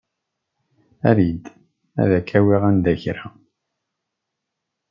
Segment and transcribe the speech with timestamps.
[1.09, 1.43] Ali-d.
[2.01, 3.25] Ad k-awiɣ anda kra.